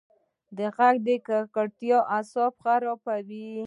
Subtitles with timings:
[0.57, 3.49] د غږ ککړتیا اعصاب خرابوي.